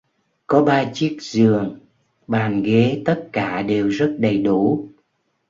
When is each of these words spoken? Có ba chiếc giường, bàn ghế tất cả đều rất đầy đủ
Có 0.47 0.63
ba 0.63 0.91
chiếc 0.93 1.17
giường, 1.21 1.79
bàn 2.27 2.63
ghế 2.63 3.01
tất 3.05 3.29
cả 3.31 3.61
đều 3.61 3.87
rất 3.87 4.15
đầy 4.19 4.37
đủ 4.37 4.89